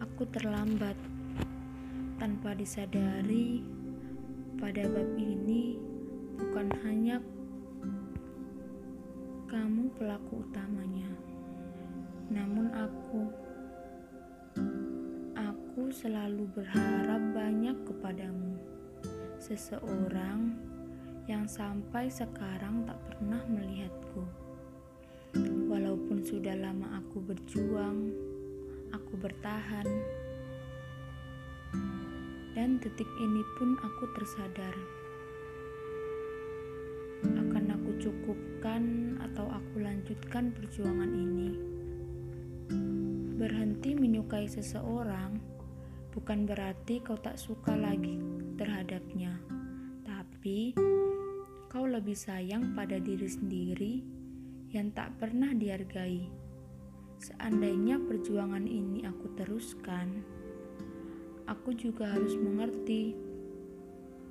aku 0.00 0.22
terlambat. 0.32 0.96
Tanpa 2.20 2.52
disadari, 2.52 3.64
pada 4.60 4.84
bab 4.92 5.16
ini 5.16 5.80
bukan 6.36 6.68
hanya 6.84 7.16
kamu 9.48 9.88
pelaku 9.96 10.44
utamanya, 10.44 11.08
namun 12.28 12.68
aku. 12.76 13.24
Aku 15.32 15.88
selalu 15.88 16.44
berharap 16.52 17.24
banyak 17.32 17.74
kepadamu, 17.88 18.60
seseorang 19.40 20.60
yang 21.24 21.48
sampai 21.48 22.12
sekarang 22.12 22.84
tak 22.84 23.00
pernah 23.08 23.40
melihatku. 23.48 24.28
Walaupun 25.72 26.20
sudah 26.20 26.52
lama 26.58 27.00
aku 27.00 27.22
berjuang, 27.22 28.12
aku 29.10 29.26
bertahan. 29.26 29.90
Dan 32.54 32.78
detik 32.78 33.10
ini 33.18 33.42
pun 33.58 33.74
aku 33.82 34.06
tersadar. 34.14 34.70
Akan 37.26 37.74
aku 37.74 37.90
cukupkan 37.98 39.18
atau 39.18 39.50
aku 39.50 39.82
lanjutkan 39.82 40.54
perjuangan 40.54 41.10
ini. 41.10 41.50
Berhenti 43.34 43.98
menyukai 43.98 44.46
seseorang 44.46 45.42
bukan 46.14 46.46
berarti 46.46 47.02
kau 47.02 47.18
tak 47.18 47.34
suka 47.34 47.74
lagi 47.74 48.14
terhadapnya, 48.54 49.42
tapi 50.06 50.70
kau 51.66 51.82
lebih 51.82 52.14
sayang 52.14 52.78
pada 52.78 53.02
diri 53.02 53.26
sendiri 53.26 53.94
yang 54.70 54.94
tak 54.94 55.18
pernah 55.18 55.50
dihargai. 55.50 56.49
Seandainya 57.20 58.00
perjuangan 58.00 58.64
ini 58.64 59.04
aku 59.04 59.28
teruskan, 59.36 60.24
aku 61.44 61.76
juga 61.76 62.08
harus 62.08 62.32
mengerti 62.32 63.12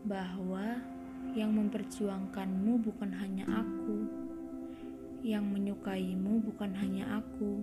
bahwa 0.09 0.81
yang 1.37 1.53
memperjuangkanmu 1.53 2.81
bukan 2.81 3.13
hanya 3.13 3.45
aku, 3.45 4.09
yang 5.21 5.45
menyukaimu 5.53 6.41
bukan 6.49 6.73
hanya 6.81 7.21
aku, 7.21 7.61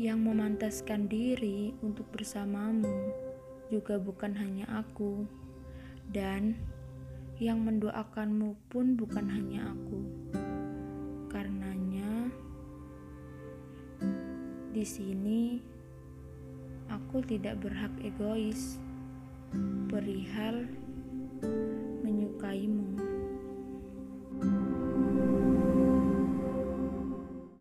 yang 0.00 0.24
memantaskan 0.24 1.04
diri 1.04 1.76
untuk 1.84 2.08
bersamamu 2.16 3.12
juga 3.68 4.00
bukan 4.00 4.32
hanya 4.32 4.64
aku, 4.80 5.28
dan 6.08 6.56
yang 7.36 7.60
mendoakanmu 7.60 8.56
pun 8.72 8.96
bukan 8.96 9.28
hanya 9.28 9.76
aku. 9.76 10.00
Karenanya, 11.28 11.85
di 14.76 14.84
sini 14.84 15.56
aku 16.92 17.24
tidak 17.24 17.64
berhak 17.64 17.88
egois 18.04 18.76
perihal. 19.88 20.68